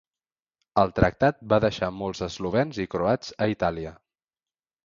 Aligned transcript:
El 0.83 0.93
tractat 0.99 1.43
va 1.53 1.59
deixar 1.67 1.91
molts 1.99 2.23
eslovens 2.31 2.81
i 2.85 2.89
croats 2.97 3.39
a 3.47 3.53
Itàlia. 3.55 3.97